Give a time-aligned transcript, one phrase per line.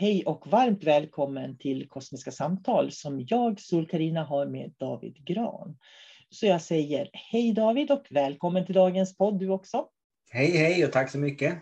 [0.00, 5.76] Hej och varmt välkommen till Kosmiska samtal som jag, sol karina har med David Gran.
[6.30, 9.86] Så jag säger hej David och välkommen till dagens podd du också.
[10.30, 11.58] Hej hej och tack så mycket.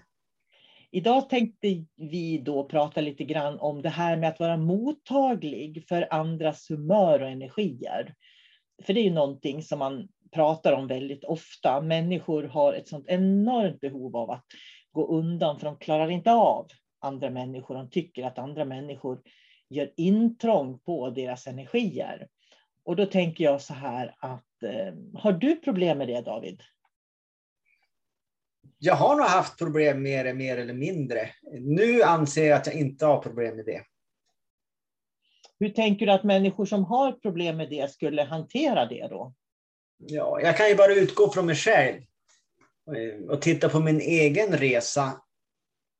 [0.91, 6.09] Idag tänkte vi då prata lite grann om det här med att vara mottaglig för
[6.11, 8.15] andras humör och energier.
[8.83, 11.81] För det är ju någonting som man pratar om väldigt ofta.
[11.81, 14.45] Människor har ett sånt enormt behov av att
[14.93, 16.67] gå undan för de klarar inte av
[17.01, 17.75] andra människor.
[17.75, 19.21] De tycker att andra människor
[19.69, 22.29] gör intrång på deras energier.
[22.85, 26.63] Och då tänker jag så här att, eh, har du problem med det David?
[28.79, 31.31] Jag har nog haft problem med det mer eller mindre.
[31.53, 33.83] Nu anser jag att jag inte har problem med det.
[35.61, 39.35] Hur tänker du att människor som har problem med det skulle hantera det då?
[39.99, 42.03] Ja, jag kan ju bara utgå från mig själv
[43.29, 45.21] och titta på min egen resa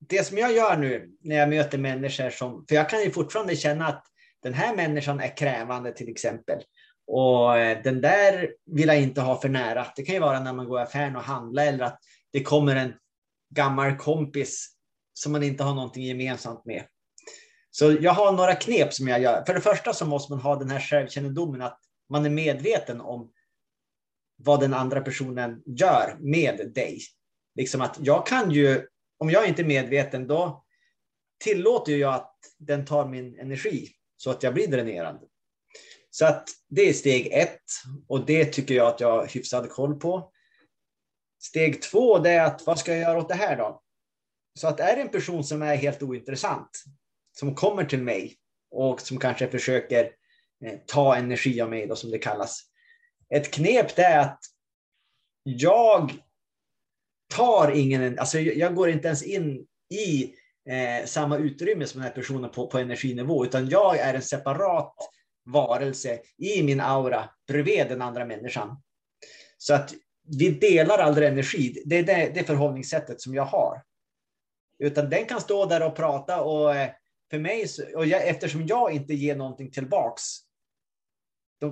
[0.01, 3.57] det som jag gör nu när jag möter människor som, för jag kan ju fortfarande
[3.57, 4.05] känna att
[4.43, 6.63] den här människan är krävande till exempel.
[7.07, 9.87] Och eh, den där vill jag inte ha för nära.
[9.97, 11.99] Det kan ju vara när man går i affären och handlar eller att
[12.33, 12.95] det kommer en
[13.55, 14.69] gammal kompis
[15.13, 16.85] som man inte har någonting gemensamt med.
[17.71, 19.45] Så jag har några knep som jag gör.
[19.47, 21.81] För det första så måste man ha den här självkännedomen att
[22.11, 23.31] man är medveten om
[24.37, 27.01] vad den andra personen gör med dig.
[27.55, 28.87] Liksom att jag kan ju
[29.19, 30.65] om jag inte är medveten, då
[31.45, 35.29] tillåter jag att den tar min energi så att jag blir dränerad.
[36.11, 37.65] Så att det är steg ett
[38.09, 40.33] och det tycker jag att jag har hyfsad koll på.
[41.43, 43.83] Steg två det är att vad ska jag göra åt det här då?
[44.59, 46.85] Så att är det en person som är helt ointressant
[47.39, 48.37] som kommer till mig
[48.71, 50.05] och som kanske försöker
[50.65, 52.63] eh, ta energi av mig, då, som det kallas.
[53.35, 54.41] Ett knep det är att
[55.43, 56.13] jag
[57.35, 60.35] tar ingen, alltså jag går inte ens in i
[60.71, 64.95] eh, samma utrymme som den här personen på, på energinivå, utan jag är en separat
[65.45, 68.83] varelse i min aura bredvid den andra människan.
[69.59, 69.95] Så att
[70.39, 71.83] vi delar aldrig energi.
[71.87, 73.83] Det är det, det förhållningssättet som jag har.
[74.79, 76.91] Utan den kan stå där och prata och eh,
[77.31, 80.23] för mig, och jag, eftersom jag inte ger någonting tillbaks,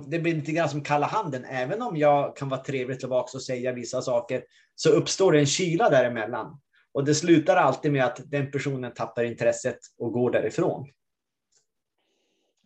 [0.07, 1.45] det blir lite grann som kalla handen.
[1.45, 4.43] Även om jag kan vara trevlig tillbaka och säga vissa saker,
[4.75, 6.59] så uppstår det en kyla däremellan.
[6.93, 10.87] Och det slutar alltid med att den personen tappar intresset och går därifrån.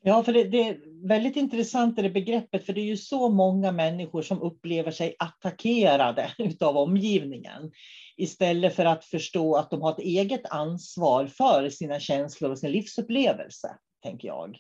[0.04, 3.72] Ja, för det, det, är väldigt intressant det begreppet, för det är ju så många
[3.72, 7.72] människor som upplever sig attackerade av omgivningen
[8.18, 12.72] istället för att förstå att de har ett eget ansvar för sina känslor och sin
[12.72, 14.58] livsupplevelse, tänker jag.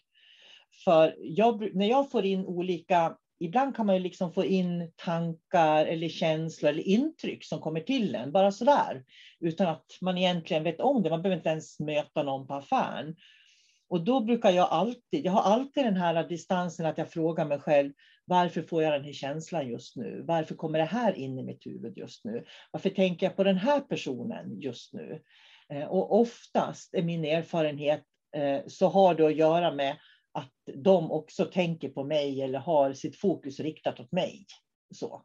[0.86, 5.86] För jag, när jag får in olika, ibland kan man ju liksom få in tankar
[5.86, 9.04] eller känslor eller intryck som kommer till en, bara sådär,
[9.40, 11.10] utan att man egentligen vet om det.
[11.10, 13.16] Man behöver inte ens möta någon på affären.
[13.90, 17.60] Och då brukar jag alltid, jag har alltid den här distansen att jag frågar mig
[17.60, 17.94] själv,
[18.26, 20.24] varför får jag den här känslan just nu?
[20.28, 22.46] Varför kommer det här in i mitt huvud just nu?
[22.72, 25.22] Varför tänker jag på den här personen just nu?
[25.74, 28.04] Eh, och oftast är min erfarenhet
[28.36, 29.96] eh, så har det att göra med
[30.34, 34.46] att de också tänker på mig eller har sitt fokus riktat åt mig.
[34.96, 35.22] Så.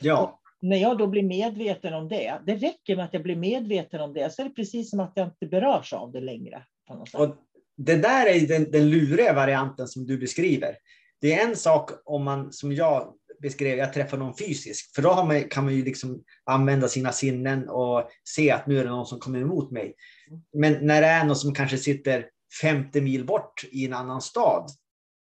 [0.00, 0.22] Ja.
[0.22, 4.00] Och när jag då blir medveten om det, det räcker med att jag blir medveten
[4.00, 6.64] om det, så är det precis som att jag inte berörs av det längre.
[7.14, 7.36] Och
[7.76, 10.76] det där är den, den luriga varianten som du beskriver.
[11.20, 15.24] Det är en sak om man, som jag beskrev, jag träffar någon fysiskt, för då
[15.24, 19.06] man, kan man ju liksom använda sina sinnen och se att nu är det någon
[19.06, 19.94] som kommer emot mig.
[20.52, 22.26] Men när det är någon som kanske sitter
[22.62, 24.70] 50 mil bort i en annan stad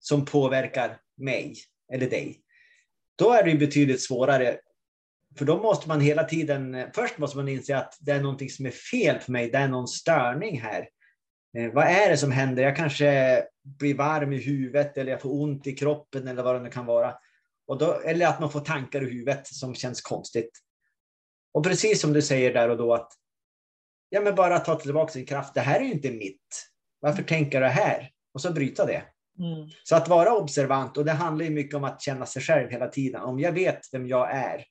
[0.00, 1.56] som påverkar mig
[1.92, 2.40] eller dig,
[3.16, 4.58] då är det betydligt svårare.
[5.38, 8.66] För då måste man hela tiden, först måste man inse att det är någonting som
[8.66, 10.88] är fel för mig, det är någon störning här.
[11.58, 12.62] Eh, vad är det som händer?
[12.62, 16.62] Jag kanske blir varm i huvudet eller jag får ont i kroppen eller vad det
[16.62, 17.14] nu kan vara.
[17.66, 20.50] Och då, eller att man får tankar i huvudet som känns konstigt.
[21.52, 23.12] Och precis som du säger där och då att
[24.08, 25.54] ja, men bara ta tillbaka sin kraft.
[25.54, 26.70] Det här är ju inte mitt.
[27.04, 28.10] Varför tänker det här?
[28.34, 29.02] Och så bryta det.
[29.38, 29.68] Mm.
[29.82, 32.88] Så att vara observant, och det handlar ju mycket om att känna sig själv hela
[32.88, 33.22] tiden.
[33.22, 34.64] Om jag vet vem jag är,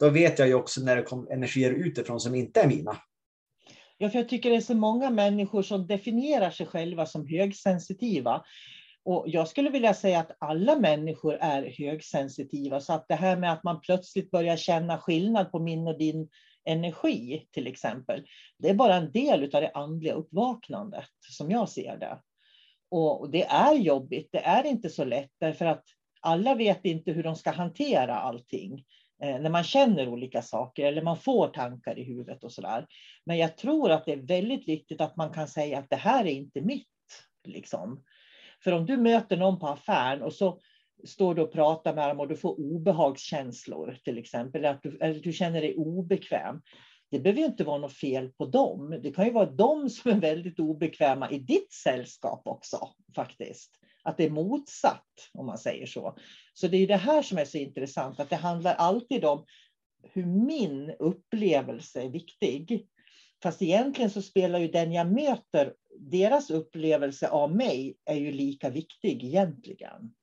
[0.00, 2.96] då vet jag ju också när det kommer energier utifrån som inte är mina.
[3.98, 8.44] Ja, för jag tycker det är så många människor som definierar sig själva som högsensitiva.
[9.04, 13.52] Och jag skulle vilja säga att alla människor är högsensitiva, så att det här med
[13.52, 16.28] att man plötsligt börjar känna skillnad på min och din
[16.64, 18.26] energi, till exempel,
[18.58, 22.18] det är bara en del av det andliga uppvaknandet, som jag ser det.
[22.90, 25.84] Och det är jobbigt, det är inte så lätt, därför att
[26.20, 28.84] alla vet inte hur de ska hantera allting.
[29.22, 32.86] Eh, när man känner olika saker eller man får tankar i huvudet och sådär.
[33.26, 36.24] Men jag tror att det är väldigt viktigt att man kan säga att det här
[36.24, 36.88] är inte mitt.
[37.44, 38.04] Liksom.
[38.64, 40.60] För om du möter någon på affären och så
[41.06, 44.98] står du och pratar med dem och du får obehagskänslor till exempel, eller att du,
[45.00, 46.62] eller du känner dig obekväm.
[47.10, 49.00] Det behöver ju inte vara något fel på dem.
[49.02, 53.70] Det kan ju vara de som är väldigt obekväma i ditt sällskap också faktiskt
[54.04, 56.16] att det är motsatt, om man säger så.
[56.54, 59.44] Så det är det här som är så intressant, att det handlar alltid om
[60.02, 62.88] hur min upplevelse är viktig.
[63.42, 68.70] Fast egentligen så spelar ju den jag möter, deras upplevelse av mig är ju lika
[68.70, 70.14] viktig egentligen.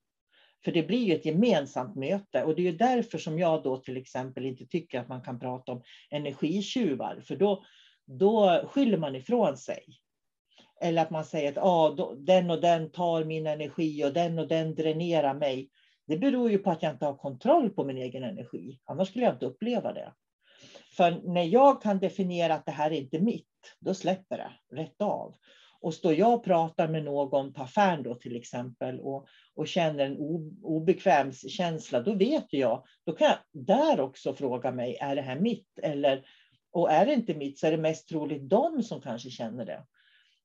[0.64, 3.78] För det blir ju ett gemensamt möte och det är ju därför som jag då
[3.78, 7.64] till exempel inte tycker att man kan prata om energitjuvar, för då,
[8.06, 9.84] då skyller man ifrån sig.
[10.82, 14.48] Eller att man säger att ah, den och den tar min energi och den och
[14.48, 15.70] den dränerar mig.
[16.08, 18.80] Det beror ju på att jag inte har kontroll på min egen energi.
[18.86, 20.14] Annars skulle jag inte uppleva det.
[20.98, 25.02] För när jag kan definiera att det här är inte mitt, då släpper det rätt
[25.02, 25.36] av.
[25.82, 30.06] Och står jag och pratar med någon på affären då till exempel och, och känner
[30.06, 30.18] en
[30.64, 35.40] obekväm känsla, då vet jag, då kan jag där också fråga mig, är det här
[35.40, 35.80] mitt?
[35.82, 36.26] Eller,
[36.72, 39.86] och är det inte mitt så är det mest troligt de som kanske känner det.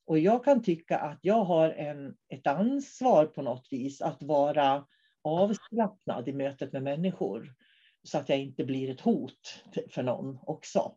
[0.07, 4.85] Och jag kan tycka att jag har en, ett ansvar på något vis att vara
[5.25, 7.55] avslappnad i mötet med människor.
[8.03, 10.93] Så att jag inte blir ett hot för någon också.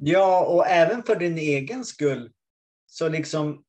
[0.00, 2.32] Ja, och även för din egen skull.
[2.86, 3.64] Så liksom,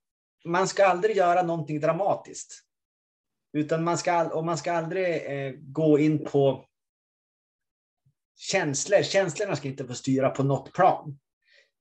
[0.46, 2.64] man ska aldrig göra någonting dramatiskt.
[3.54, 6.66] Utan man ska, och man ska aldrig eh, gå in på
[8.36, 9.02] känslor.
[9.02, 11.20] Känslorna ska inte få styra på något plan.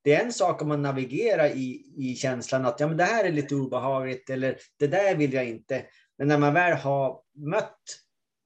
[0.02, 3.25] det är en sak om man navigerar i, i känslan att ja, men det här
[3.25, 5.87] är lite obehagligt eller det där vill jag inte.
[6.19, 7.83] Men när man väl har mött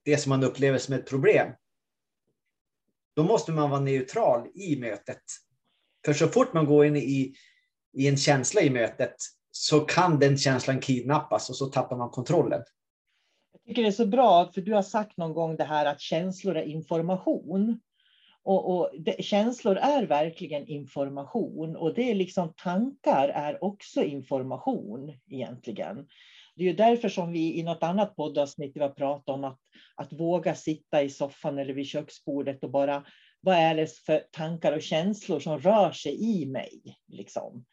[0.04, 1.52] det som man upplever som ett problem,
[3.16, 5.22] då måste man vara neutral i mötet.
[6.04, 7.34] För så fort man går in i,
[7.92, 9.16] i en känsla i mötet
[9.56, 12.62] så kan den känslan kidnappas och så tappar man kontrollen.
[13.52, 16.00] Jag tycker det är så bra, för du har sagt någon gång det här att
[16.00, 17.80] känslor är information.
[18.42, 25.12] Och, och det, känslor är verkligen information och det är liksom tankar är också information
[25.30, 26.06] egentligen.
[26.56, 29.60] Det är ju därför som vi i något annat poddavsnitt har pratat om att,
[29.94, 33.04] att våga sitta i soffan eller vid köksbordet och bara,
[33.40, 36.98] vad är det för tankar och känslor som rör sig i mig?
[37.08, 37.64] Liksom.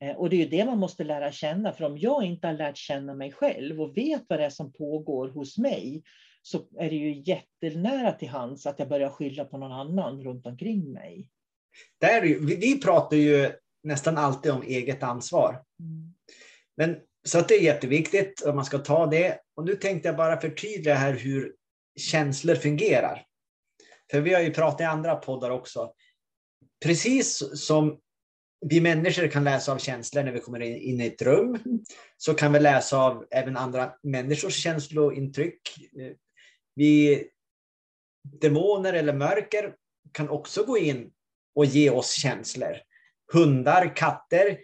[0.00, 2.54] Eh, och det är ju det man måste lära känna, för om jag inte har
[2.54, 6.02] lärt känna mig själv och vet vad det är som pågår hos mig,
[6.42, 10.46] så är det ju jättenära till hands att jag börjar skylla på någon annan runt
[10.46, 11.28] omkring mig.
[12.00, 12.20] Där,
[12.60, 13.50] vi pratar ju
[13.82, 15.62] nästan alltid om eget ansvar.
[15.80, 16.14] Mm.
[16.76, 19.38] Men, så att det är jätteviktigt att man ska ta det.
[19.56, 21.54] Och nu tänkte jag bara förtydliga här hur
[22.00, 23.24] känslor fungerar.
[24.10, 25.92] För vi har ju pratat i andra poddar också.
[26.84, 28.00] Precis som
[28.60, 31.58] vi människor kan läsa av känslor när vi kommer in, i ett rum,
[32.16, 35.60] så kan vi läsa av även andra människors känslointryck.
[36.74, 37.24] Vi,
[38.40, 39.74] demoner eller mörker
[40.12, 41.10] kan också gå in
[41.54, 42.76] och ge oss känslor.
[43.32, 44.58] Hundar, katter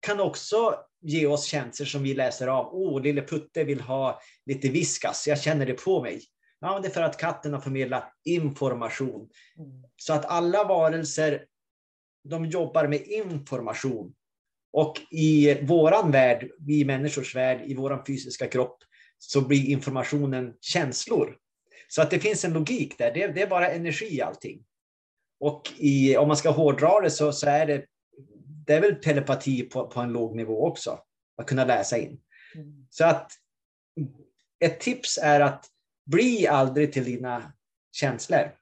[0.00, 2.66] kan också ge oss känslor som vi läser av.
[2.72, 6.22] Åh, oh, lille Putte vill ha lite viskas, jag känner det på mig.
[6.60, 9.28] Ja, det är för att katten har förmedlat information.
[9.58, 9.82] Mm.
[9.96, 11.44] Så att alla varelser,
[12.24, 14.14] de jobbar med information.
[14.72, 18.78] Och i våran värld, vi människors värld, i våran fysiska kropp,
[19.18, 21.36] så blir informationen känslor.
[21.88, 23.14] Så att det finns en logik där.
[23.14, 24.64] Det, det är bara energi allting.
[25.40, 27.84] Och i, om man ska hårdra det så, så är det,
[28.66, 30.98] det är väl telepati på, på en låg nivå också.
[31.36, 32.20] Att kunna läsa in.
[32.54, 32.86] Mm.
[32.90, 33.32] Så att
[34.60, 35.66] ett tips är att
[36.06, 37.52] bli aldrig till dina
[37.92, 38.59] känslor.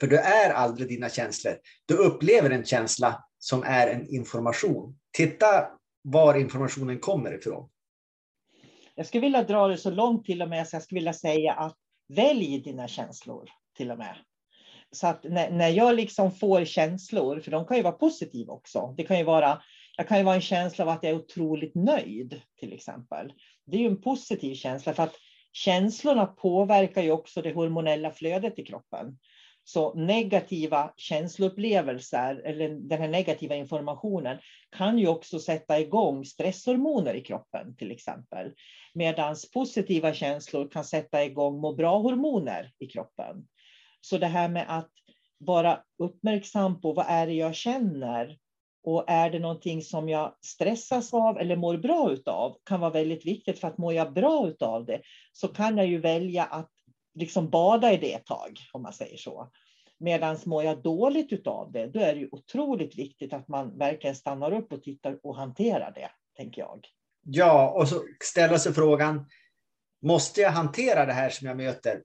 [0.00, 1.54] För du är aldrig dina känslor.
[1.86, 4.98] Du upplever en känsla som är en information.
[5.16, 5.68] Titta
[6.02, 7.70] var informationen kommer ifrån.
[8.94, 11.52] Jag skulle vilja dra det så långt till och med så jag skulle vilja säga
[11.52, 11.76] att
[12.08, 14.16] välj dina känslor till och med.
[14.92, 18.94] Så att när, när jag liksom får känslor, för de kan ju vara positiva också.
[18.96, 19.62] Det kan ju vara,
[19.96, 23.32] jag kan ju vara en känsla av att jag är otroligt nöjd till exempel.
[23.66, 25.14] Det är ju en positiv känsla för att
[25.52, 29.18] känslorna påverkar ju också det hormonella flödet i kroppen.
[29.68, 34.38] Så negativa känsloupplevelser eller den här negativa informationen
[34.76, 38.52] kan ju också sätta igång stresshormoner i kroppen till exempel.
[38.94, 43.46] Medan positiva känslor kan sätta igång må bra-hormoner i kroppen.
[44.00, 44.90] Så det här med att
[45.38, 48.38] vara uppmärksam på vad är det jag känner
[48.84, 53.26] och är det någonting som jag stressas av eller mår bra utav kan vara väldigt
[53.26, 55.00] viktigt för att mår jag bra utav det
[55.32, 56.70] så kan jag ju välja att
[57.18, 59.50] liksom bada i det ett tag, om man säger så.
[59.98, 64.16] Medan mår jag dåligt utav det, då är det ju otroligt viktigt att man verkligen
[64.16, 66.86] stannar upp och tittar och hanterar det, tänker jag.
[67.22, 69.26] Ja, och så ställa sig frågan,
[70.02, 72.02] måste jag hantera det här som jag möter?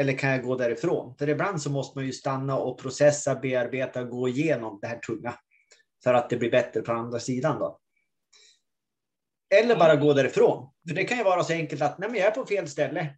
[0.00, 1.14] Eller kan jag gå därifrån?
[1.18, 5.34] För ibland så måste man ju stanna och processa, bearbeta, gå igenom det här tunga.
[6.04, 7.78] För att det blir bättre på andra sidan då.
[9.54, 10.70] Eller bara gå därifrån.
[10.88, 13.14] För det kan ju vara så enkelt att nej, men jag är på fel ställe.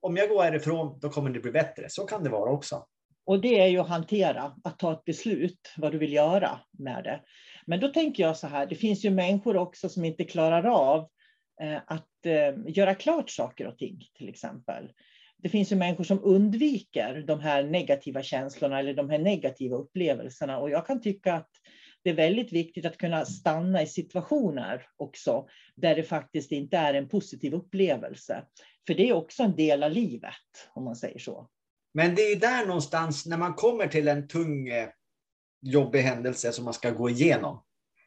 [0.00, 1.86] Om jag går härifrån, då kommer det bli bättre.
[1.88, 2.86] Så kan det vara också.
[3.26, 7.04] Och det är ju att hantera, att ta ett beslut vad du vill göra med
[7.04, 7.20] det.
[7.66, 11.08] Men då tänker jag så här, det finns ju människor också som inte klarar av
[11.60, 14.92] eh, att eh, göra klart saker och ting, till exempel.
[15.42, 20.58] Det finns ju människor som undviker de här negativa känslorna eller de här negativa upplevelserna.
[20.58, 21.50] Och jag kan tycka att
[22.02, 26.94] det är väldigt viktigt att kunna stanna i situationer också, där det faktiskt inte är
[26.94, 28.44] en positiv upplevelse.
[28.88, 30.34] För det är också en del av livet,
[30.74, 31.48] om man säger så.
[31.94, 34.88] Men det är där någonstans, när man kommer till en tung, eh,
[35.62, 37.64] jobbig händelse som man ska gå igenom,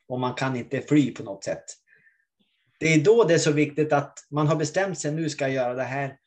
[0.07, 1.63] och man kan inte fly på något sätt.
[2.79, 5.53] Det är då det är så viktigt att man har bestämt sig, nu ska jag
[5.53, 6.17] göra det här.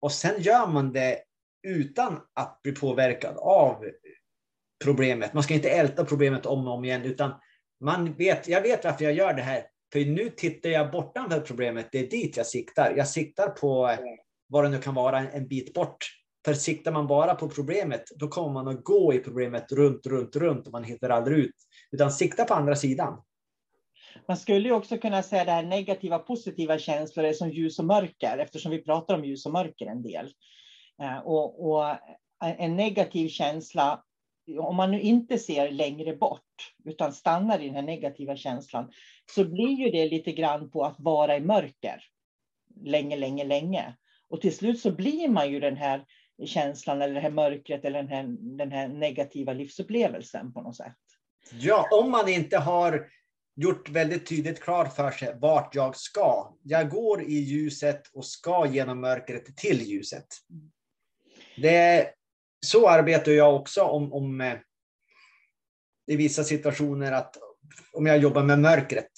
[0.00, 1.22] Och sen gör man det
[1.62, 3.84] utan att bli påverkad av
[4.84, 5.34] problemet.
[5.34, 7.40] Man ska inte älta problemet om och om igen, utan
[7.80, 9.66] man vet, jag vet varför jag gör det här.
[9.92, 12.94] För nu tittar jag bortanför problemet, det är dit jag siktar.
[12.96, 13.98] Jag siktar på eh,
[14.48, 15.96] vad det nu kan vara, en bit bort.
[16.44, 20.36] För siktar man bara på problemet, då kommer man att gå i problemet runt, runt,
[20.36, 21.56] runt och man hittar aldrig ut.
[21.90, 23.22] Utan sikta på andra sidan.
[24.28, 27.84] Man skulle ju också kunna säga det här negativa, positiva känslor är som ljus och
[27.84, 30.32] mörker, eftersom vi pratar om ljus och mörker en del.
[31.02, 31.96] Eh, och, och
[32.40, 34.02] en negativ känsla
[34.58, 38.92] om man nu inte ser längre bort, utan stannar i den här negativa känslan,
[39.34, 42.02] så blir ju det lite grann på att vara i mörker
[42.84, 43.94] länge, länge, länge.
[44.28, 46.04] Och till slut så blir man ju den här
[46.46, 50.96] känslan eller det här mörkret eller den här, den här negativa livsupplevelsen på något sätt.
[51.52, 53.06] Ja, om man inte har
[53.56, 56.54] gjort väldigt tydligt klart för sig vart jag ska.
[56.62, 60.26] Jag går i ljuset och ska genom mörkret till ljuset.
[61.56, 62.10] Det,
[62.66, 64.54] så arbetar jag också om, om eh,
[66.06, 67.36] i vissa situationer att
[67.92, 69.10] om jag jobbar med mörkret,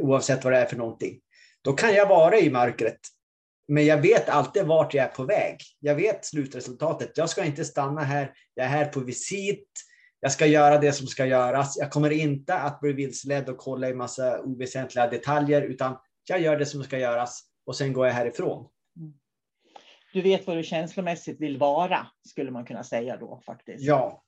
[0.00, 1.20] oavsett vad det är för någonting,
[1.62, 3.00] då kan jag vara i mörkret.
[3.68, 5.56] Men jag vet alltid vart jag är på väg.
[5.80, 7.12] Jag vet slutresultatet.
[7.16, 8.32] Jag ska inte stanna här.
[8.54, 9.68] Jag är här på visit.
[10.20, 11.76] Jag ska göra det som ska göras.
[11.76, 15.96] Jag kommer inte att bli vilseledd och kolla i massa oväsentliga detaljer, utan
[16.28, 18.68] jag gör det som ska göras och sen går jag härifrån.
[20.16, 23.84] Du vet vad du känslomässigt vill vara, skulle man kunna säga då faktiskt.
[23.84, 24.22] Ja.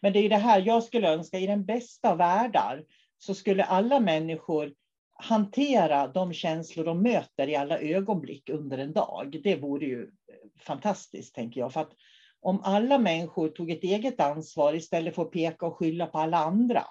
[0.00, 2.84] Men det är det här jag skulle önska, i den bästa av världar
[3.18, 4.72] så skulle alla människor
[5.12, 9.40] hantera de känslor de möter i alla ögonblick under en dag.
[9.44, 10.10] Det vore ju
[10.60, 11.72] fantastiskt, tänker jag.
[11.72, 11.92] För att
[12.40, 16.36] om alla människor tog ett eget ansvar istället för att peka och skylla på alla
[16.36, 16.84] andra.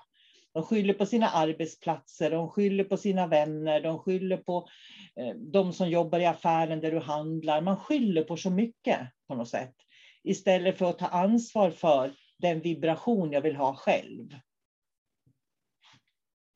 [0.54, 4.68] De skyller på sina arbetsplatser, de skyller på sina vänner, de skyller på
[5.16, 7.62] eh, de som jobbar i affären där du handlar.
[7.62, 9.76] Man skyller på så mycket på något sätt.
[10.24, 14.28] Istället för att ta ansvar för den vibration jag vill ha själv.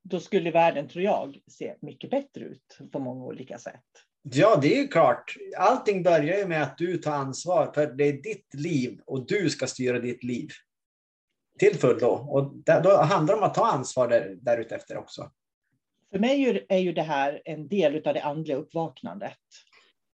[0.04, 3.84] Då skulle världen, tror jag, se mycket bättre ut på många olika sätt.
[4.22, 5.36] Ja, det är ju klart.
[5.58, 9.50] Allting börjar ju med att du tar ansvar, för det är ditt liv och du
[9.50, 10.50] ska styra ditt liv
[11.60, 12.08] till fullo.
[12.08, 15.32] Och då handlar det om att ta ansvar där, därutefter också.
[16.12, 19.38] För mig är ju det här en del av det andliga uppvaknandet.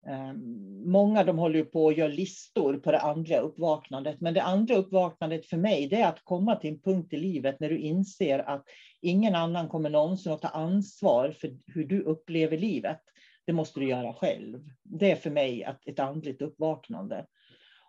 [0.08, 4.78] Ehm, många de håller på att göra listor på det andliga uppvaknandet, men det andliga
[4.78, 8.40] uppvaknandet för mig det är att komma till en punkt i livet när du inser
[8.40, 8.66] att
[9.02, 13.02] ingen annan kommer någonsin att ta ansvar för hur du upplever livet.
[13.46, 14.60] Det måste du göra själv.
[14.84, 17.26] Det är för mig ett andligt uppvaknande.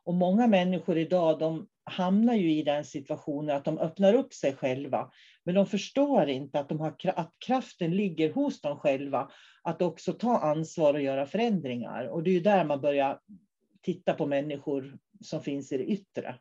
[0.04, 4.54] Och många människor idag de hamnar ju i den situationen att de öppnar upp sig
[4.54, 5.10] själva.
[5.44, 9.30] Men de förstår inte att, de har, att kraften ligger hos dem själva.
[9.62, 12.06] Att också ta ansvar och göra förändringar.
[12.06, 13.20] Och det är ju där man börjar
[13.82, 16.34] titta på människor som finns i det yttre.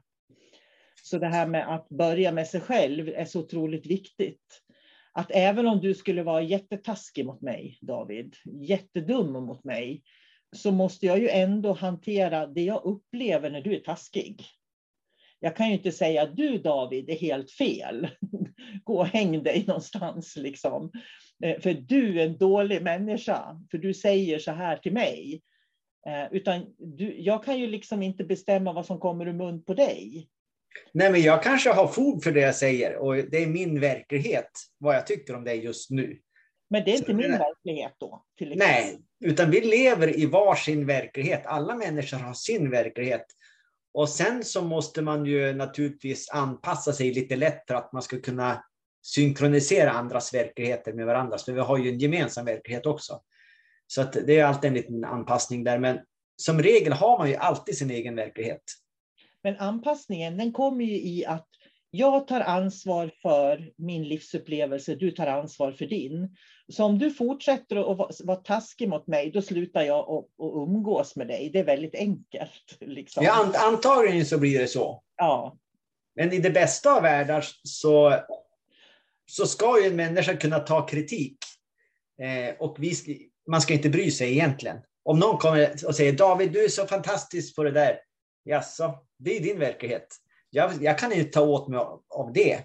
[1.03, 4.61] Så det här med att börja med sig själv är så otroligt viktigt.
[5.13, 10.03] Att även om du skulle vara jättetaskig mot mig, David, jättedum mot mig,
[10.55, 14.45] så måste jag ju ändå hantera det jag upplever när du är taskig.
[15.43, 18.07] Jag kan ju inte säga du David är helt fel.
[18.83, 20.91] Gå och häng dig någonstans liksom.
[21.43, 25.41] Eh, för du är en dålig människa, för du säger så här till mig.
[26.07, 29.73] Eh, utan du, jag kan ju liksom inte bestämma vad som kommer ur mun på
[29.73, 30.27] dig.
[30.93, 34.51] Nej, men jag kanske har fog för det jag säger och det är min verklighet,
[34.77, 36.19] vad jag tycker om dig just nu.
[36.69, 38.25] Men det är inte så min verklighet då?
[38.55, 41.45] Nej, utan vi lever i varsin verklighet.
[41.45, 43.25] Alla människor har sin verklighet.
[43.93, 48.19] Och sen så måste man ju naturligtvis anpassa sig lite lätt för att man ska
[48.19, 48.63] kunna
[49.03, 51.45] synkronisera andras verkligheter med varandras.
[51.45, 53.21] För vi har ju en gemensam verklighet också.
[53.87, 55.79] Så att det är alltid en liten anpassning där.
[55.79, 55.99] Men
[56.35, 58.63] som regel har man ju alltid sin egen verklighet.
[59.43, 61.47] Men anpassningen den kommer ju i att
[61.91, 66.35] jag tar ansvar för min livsupplevelse, du tar ansvar för din.
[66.71, 70.25] Så om du fortsätter att vara taskig mot mig, då slutar jag att,
[70.67, 71.49] umgås med dig.
[71.53, 72.77] Det är väldigt enkelt.
[72.79, 73.23] Liksom.
[73.23, 75.03] Ja, antagligen så blir det så.
[75.17, 75.57] Ja.
[76.15, 78.19] Men i det bästa av världar så,
[79.25, 81.37] så ska ju en människa kunna ta kritik.
[82.21, 82.93] Eh, och vi,
[83.47, 84.77] man ska inte bry sig egentligen.
[85.03, 87.99] Om någon kommer och säger David, du är så fantastisk på det där.
[88.43, 90.07] Jaså, det är din verklighet
[90.51, 92.59] jag, jag kan inte ta åt mig av, av det.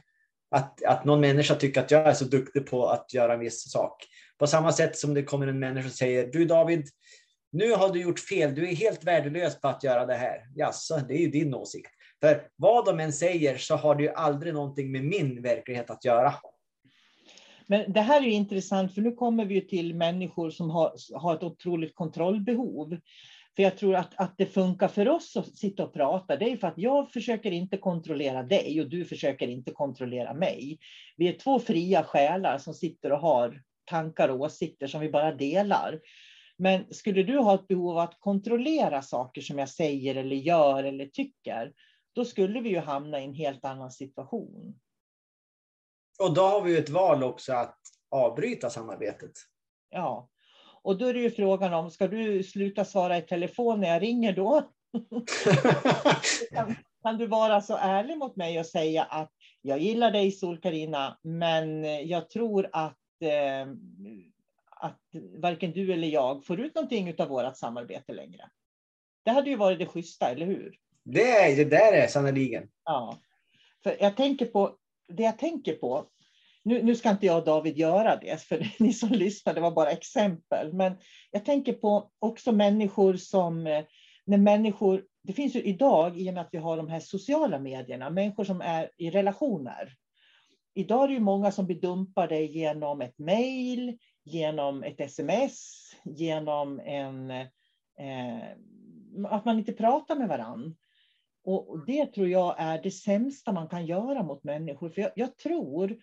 [0.51, 3.71] Att, att någon människa tycker att jag är så duktig på att göra en viss
[3.71, 4.05] sak.
[4.39, 6.89] På samma sätt som det kommer en människa och säger, du David,
[7.53, 10.39] nu har du gjort fel, du är helt värdelös på att göra det här.
[10.55, 11.91] Jaså, det är ju din åsikt.
[12.21, 16.05] För vad de än säger så har det ju aldrig någonting med min verklighet att
[16.05, 16.35] göra.
[17.67, 21.43] Men det här är intressant, för nu kommer vi till människor som har, har ett
[21.43, 22.97] otroligt kontrollbehov.
[23.57, 26.57] För jag tror att, att det funkar för oss att sitta och prata, det är
[26.57, 30.79] för att jag försöker inte kontrollera dig och du försöker inte kontrollera mig.
[31.17, 35.35] Vi är två fria själar som sitter och har tankar och åsikter som vi bara
[35.35, 36.01] delar.
[36.59, 40.85] Men skulle du ha ett behov av att kontrollera saker som jag säger eller gör
[40.85, 41.73] eller tycker,
[42.13, 44.81] då skulle vi ju hamna i en helt annan situation.
[46.19, 47.79] Och då har vi ju ett val också att
[48.11, 49.33] avbryta samarbetet.
[49.91, 50.29] Ja,
[50.87, 54.03] och då är det ju frågan om, ska du sluta svara i telefon när jag
[54.03, 54.63] ringer då?
[57.03, 61.19] kan du vara så ärlig mot mig och säga att jag gillar dig sol Carina,
[61.23, 63.69] men jag tror att, eh,
[64.71, 65.01] att
[65.39, 68.51] varken du eller jag får ut någonting av vårt samarbete längre.
[69.25, 70.77] Det hade ju varit det schyssta, eller hur?
[71.05, 72.69] Det, är, det där är sannerligen.
[72.85, 73.19] Ja.
[73.83, 74.77] För jag tänker på,
[75.09, 76.07] det jag tänker på,
[76.67, 79.71] nu, nu ska inte jag och David göra det, för ni som lyssnar, det var
[79.71, 80.73] bara exempel.
[80.73, 80.97] Men
[81.31, 83.85] jag tänker på också människor som, eh,
[84.25, 87.59] när människor, det finns ju idag, i och med att vi har de här sociala
[87.59, 89.93] medierna, människor som är i relationer.
[90.75, 96.81] Idag är det ju många som blir dumpade genom ett mejl, genom ett sms, genom
[96.81, 98.49] en, eh,
[99.29, 100.77] att man inte pratar med varandra.
[101.45, 104.91] Och det tror jag är det sämsta man kan göra mot människor.
[104.91, 105.97] För jag, jag, tror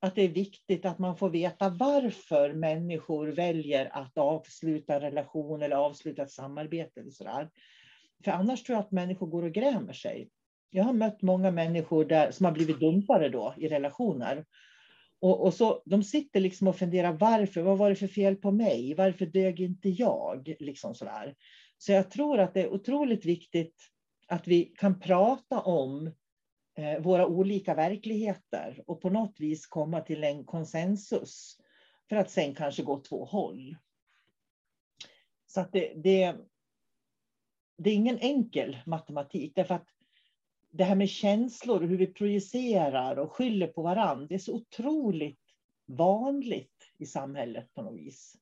[0.00, 5.62] att det är viktigt att man får veta varför människor väljer att avsluta en relation
[5.62, 7.00] eller avsluta ett samarbete.
[7.00, 7.50] Eller sådär.
[8.24, 10.30] För annars tror jag att människor går och grämer sig.
[10.70, 14.44] Jag har mött många människor där, som har blivit dumpade då, i relationer.
[15.20, 18.50] Och, och, så, de sitter liksom och funderar varför, vad var det för fel på
[18.50, 18.94] mig?
[18.94, 20.54] Varför dög inte jag?
[20.60, 21.34] Liksom sådär.
[21.78, 23.74] Så jag tror att det är otroligt viktigt
[24.28, 26.10] att vi kan prata om
[26.80, 31.58] Eh, våra olika verkligheter och på något vis komma till en konsensus
[32.08, 33.76] för att sen kanske gå två håll.
[35.46, 36.36] Så att det, det,
[37.78, 39.88] det är ingen enkel matematik därför att
[40.70, 44.54] det här med känslor och hur vi projicerar och skyller på varandra, det är så
[44.54, 45.40] otroligt
[45.86, 48.36] vanligt i samhället på något vis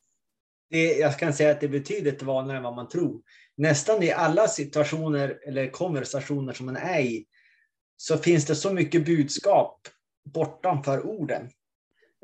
[0.71, 3.23] det, jag kan säga att det är betydligt vanligare än vad man tror.
[3.57, 7.27] Nästan i alla situationer eller konversationer som man är i
[8.01, 9.89] så finns det så mycket budskap
[10.35, 11.43] bortanför orden.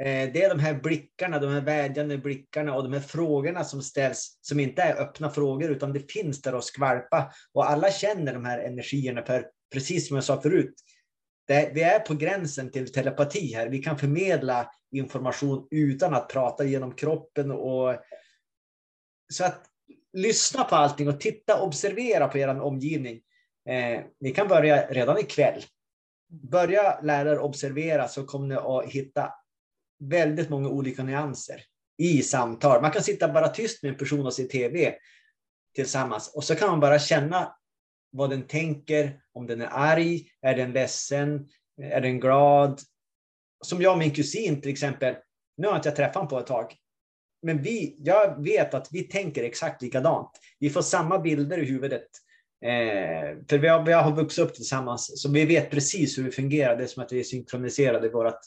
[0.02, 3.82] Eh, det är de här blickarna, de här vädjande blickarna och de här frågorna som
[3.82, 7.32] ställs, som inte är öppna frågor, utan det finns där att skvalpa.
[7.52, 10.74] Och alla känner de här energierna, för precis som jag sa förut,
[11.46, 13.68] det, vi är på gränsen till telepati här.
[13.68, 17.96] Vi kan förmedla information utan att prata genom kroppen och
[19.32, 19.64] så att
[20.12, 23.20] lyssna på allting och titta, observera på er omgivning.
[23.68, 25.62] Eh, ni kan börja redan ikväll.
[26.28, 29.32] Börja lära er observera så kommer ni att hitta
[29.98, 31.62] väldigt många olika nyanser
[31.98, 32.82] i samtal.
[32.82, 34.94] Man kan sitta bara tyst med en person och se TV
[35.74, 37.56] tillsammans och så kan man bara känna
[38.10, 41.48] vad den tänker, om den är arg, är den ledsen,
[41.82, 42.80] är den glad?
[43.64, 45.14] Som jag och min kusin till exempel.
[45.56, 46.76] Nu har inte jag träffat honom på ett tag
[47.44, 50.30] men vi, jag vet att vi tänker exakt likadant.
[50.58, 52.06] Vi får samma bilder i huvudet.
[52.64, 56.30] Eh, för vi har, vi har vuxit upp tillsammans, så vi vet precis hur vi
[56.30, 56.76] fungerar.
[56.76, 58.40] Det är som att vi är synkroniserade i vårt,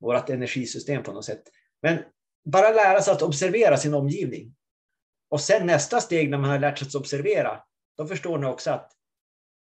[0.00, 1.42] vårt energisystem på något sätt.
[1.82, 1.98] Men
[2.44, 4.54] bara lära sig att observera sin omgivning.
[5.30, 7.60] Och sen nästa steg när man har lärt sig att observera,
[7.96, 8.92] då förstår ni också att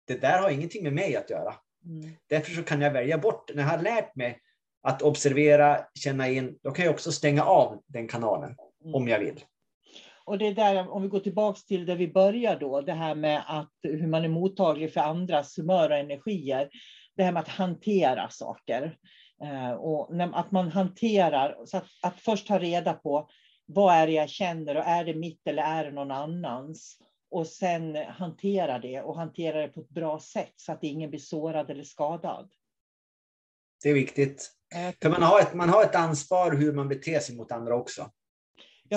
[0.07, 1.55] det där har ingenting med mig att göra.
[1.85, 2.11] Mm.
[2.27, 4.41] Därför så kan jag välja bort, när jag har lärt mig
[4.83, 8.95] att observera, känna in, då kan jag också stänga av den kanalen mm.
[8.95, 9.45] om jag vill.
[10.31, 13.45] Och det där, om vi går tillbaks till där vi börjar då, det här med
[13.47, 16.71] att, hur man är mottaglig för andras humör och energier.
[17.17, 18.97] Det här med att hantera saker.
[19.43, 23.29] Eh, och att man hanterar, så att, att först ta reda på
[23.67, 26.99] vad är det jag känner och är det mitt eller är det någon annans?
[27.31, 31.21] Och sen hantera det och hantera det på ett bra sätt så att ingen blir
[31.21, 32.51] sårad eller skadad.
[33.83, 34.51] Det är viktigt.
[35.03, 38.11] För man har, ett, man har ett ansvar hur man beter sig mot andra också.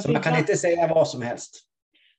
[0.02, 1.66] Så man kan inte säga vad som helst.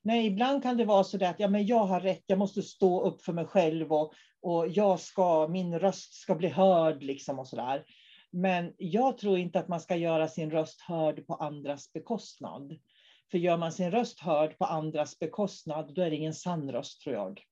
[0.03, 3.05] Nej, ibland kan det vara så att ja, men jag har rätt, jag måste stå
[3.05, 7.03] upp för mig själv och, och jag ska, min röst ska bli hörd.
[7.03, 7.85] Liksom och så där.
[8.31, 12.79] Men jag tror inte att man ska göra sin röst hörd på andras bekostnad.
[13.31, 17.01] För gör man sin röst hörd på andras bekostnad, då är det ingen sann röst,
[17.01, 17.43] tror jag.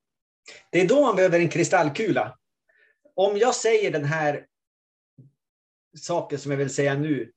[0.71, 2.39] Det är då man behöver en kristallkula.
[3.15, 4.47] Om jag säger den här
[5.99, 7.33] saker som jag vill säga nu.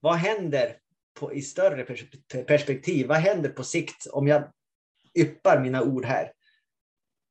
[0.00, 0.76] Vad händer
[1.20, 1.84] på, i större
[2.44, 3.06] perspektiv?
[3.06, 4.52] Vad händer på sikt om jag
[5.18, 6.32] yppar mina ord här?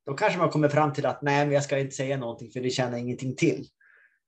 [0.05, 2.59] Då kanske man kommer fram till att nej, men jag ska inte säga någonting för
[2.59, 3.67] det känner ingenting till.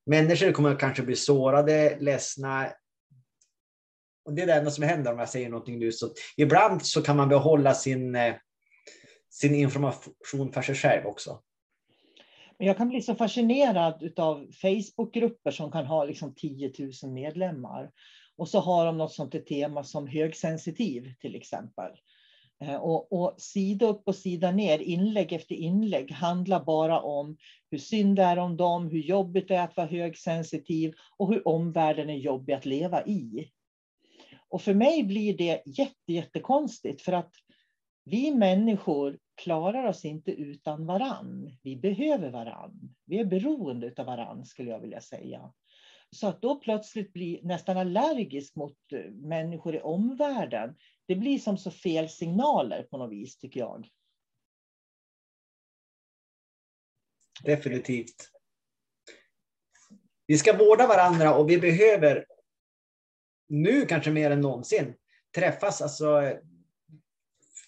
[0.06, 2.74] Människor kommer kanske bli sårade, ledsna.
[4.26, 5.92] Och det är det enda som händer om jag säger någonting nu.
[5.92, 8.36] Så ibland så kan man behålla sin, eh,
[9.30, 11.42] sin information för sig själv också.
[12.58, 17.92] Men jag kan bli så fascinerad av Facebookgrupper som kan ha liksom 10 000 medlemmar.
[18.42, 21.92] Och så har de något sånt tema som högsensitiv till exempel.
[22.62, 27.38] Eh, och, och sida upp och sida ner, inlägg efter inlägg, handlar bara om
[27.72, 31.48] hur synd det är om dem, hur jobbigt det är att vara högsensitiv och hur
[31.48, 33.52] omvärlden är jobbig att leva i.
[34.50, 37.34] Och för mig blir det jätte, jättekonstigt för att
[38.04, 41.58] Vi människor klarar oss inte utan varann.
[41.64, 42.96] Vi behöver varann.
[43.06, 45.52] Vi är beroende av varann skulle jag vilja säga.
[46.16, 50.76] Så att då plötsligt bli nästan allergisk mot eh, människor i omvärlden,
[51.08, 53.88] det blir som så fel signaler på något vis tycker jag.
[57.44, 58.30] Definitivt.
[60.28, 62.26] Vi ska vårda varandra och vi behöver
[63.48, 64.94] nu kanske mer än någonsin
[65.36, 66.34] träffas, alltså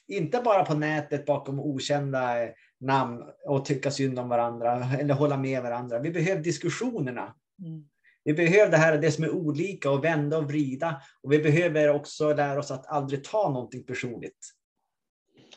[0.08, 2.36] inte bara på nätet bakom okända
[2.80, 6.00] namn och tycka synd om varandra eller hålla med varandra.
[6.00, 7.36] Vi behöver diskussionerna.
[7.60, 7.90] Mm.
[8.24, 11.02] Vi behöver det här, det som är olika och vända och vrida.
[11.24, 14.38] Och vi behöver också lära oss att aldrig ta någonting personligt.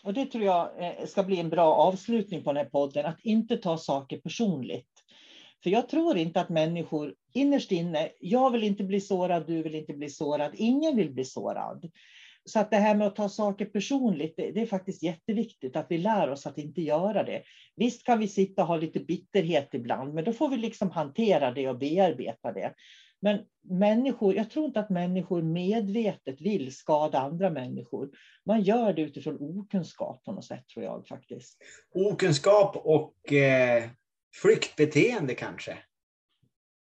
[0.02, 3.20] Och det tror jag eh, ska bli en bra avslutning på den här podden, att
[3.20, 4.88] inte ta saker personligt.
[5.62, 9.74] För jag tror inte att människor innerst inne, jag vill inte bli sårad, du vill
[9.74, 11.90] inte bli sårad, ingen vill bli sårad.
[12.46, 15.86] Så att det här med att ta saker personligt, det, det, är faktiskt jätteviktigt att
[15.88, 17.42] vi lär oss att inte göra det.
[17.76, 21.50] Visst kan vi sitta och ha lite bitterhet ibland, men då får vi liksom hantera
[21.50, 22.74] det och bearbeta det.
[23.20, 28.10] Men människor, jag tror inte att människor medvetet vill skada andra människor.
[28.44, 31.58] Man gör det utifrån okunskap på något sätt, tror jag faktiskt.
[31.94, 33.84] Okunskap och eh,
[34.42, 35.78] flyktbeteende kanske?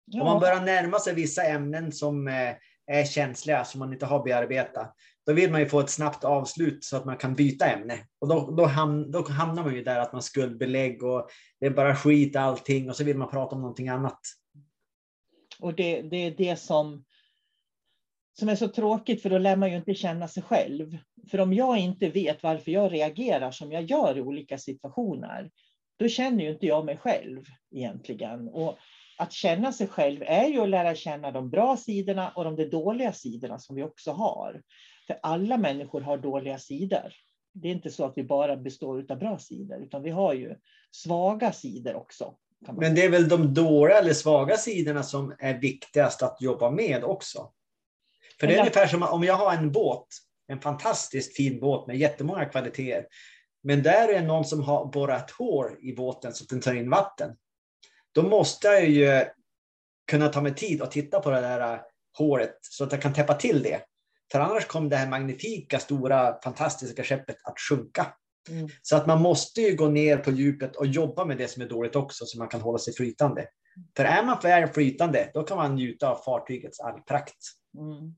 [0.05, 0.21] Ja.
[0.21, 2.55] Om man börjar närma sig vissa ämnen som eh,
[2.87, 6.83] är känsliga, som man inte har bearbetat, då vill man ju få ett snabbt avslut
[6.83, 7.99] så att man kan byta ämne.
[8.19, 11.69] Och då, då, ham, då hamnar man ju där att man skuldbelägg och det är
[11.69, 14.19] bara skit allting och så vill man prata om någonting annat.
[15.59, 17.05] Och det, det är det som,
[18.39, 20.97] som är så tråkigt, för då lär man ju inte känna sig själv.
[21.31, 25.51] För om jag inte vet varför jag reagerar som jag gör i olika situationer,
[25.99, 28.47] då känner ju inte jag mig själv egentligen.
[28.47, 28.77] Och
[29.17, 33.13] att känna sig själv är ju att lära känna de bra sidorna och de dåliga
[33.13, 34.61] sidorna som vi också har.
[35.07, 37.13] För alla människor har dåliga sidor.
[37.53, 40.55] Det är inte så att vi bara består av bra sidor, utan vi har ju
[40.91, 42.35] svaga sidor också.
[42.71, 47.03] Men det är väl de dåliga eller svaga sidorna som är viktigast att jobba med
[47.03, 47.51] också?
[48.39, 50.07] För det är ungefär som om jag har en båt,
[50.47, 53.05] en fantastiskt fin båt med jättemånga kvaliteter.
[53.63, 56.89] Men där är någon som har borrat hål i båten så att den tar in
[56.89, 57.35] vatten.
[58.13, 59.25] Då måste jag ju
[60.11, 61.81] kunna ta mig tid och titta på det där
[62.17, 63.81] hålet så att jag kan täppa till det.
[64.31, 68.13] För annars kommer det här magnifika, stora, fantastiska skeppet att sjunka.
[68.49, 68.69] Mm.
[68.81, 71.69] Så att man måste ju gå ner på djupet och jobba med det som är
[71.69, 73.47] dåligt också, så man kan hålla sig flytande.
[73.97, 77.37] För är man väl flytande, då kan man njuta av fartygets allprakt.
[77.77, 78.15] Mm.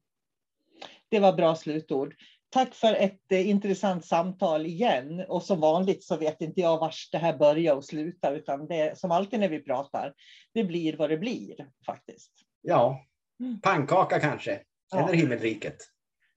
[1.10, 2.15] Det var bra slutord.
[2.55, 5.25] Tack för ett eh, intressant samtal igen.
[5.27, 8.99] Och som vanligt så vet inte jag var det här börjar och slutar, utan det
[8.99, 10.13] som alltid när vi pratar,
[10.53, 12.31] det blir vad det blir faktiskt.
[12.61, 13.05] Ja,
[13.39, 13.61] mm.
[13.61, 14.99] pannkaka kanske, ja.
[14.99, 15.77] eller himmelriket.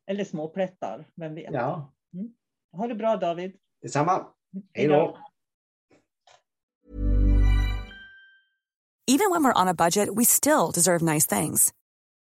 [0.07, 1.53] Eller småplättar, vem vet.
[1.53, 1.93] Ja.
[2.15, 2.29] Mm.
[2.73, 3.57] Ha det bra David.
[3.83, 4.27] Detsamma.
[4.75, 5.19] Hej då.
[9.07, 11.73] Even when we're on a budget we still deserve nice things.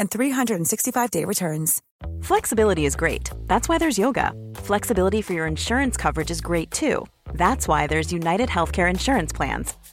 [0.00, 1.80] and 365-day returns.
[2.22, 3.30] Flexibility is great.
[3.46, 4.32] That's why there's yoga.
[4.56, 7.06] Flexibility for your insurance coverage is great too.
[7.34, 9.74] That's why there's United Healthcare Insurance Plans.